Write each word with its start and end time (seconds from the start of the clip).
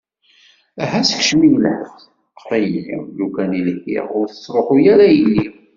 Aha 0.83 0.99
sekcem-iyi 1.09 1.57
lḥebs, 1.65 1.99
ṭfet-iyi, 2.35 2.97
lukan 3.17 3.51
i 3.59 3.61
lhiɣ 3.67 4.07
ur 4.19 4.27
tettruḥu 4.29 4.75
ara 4.93 5.05
yelli. 5.17 5.47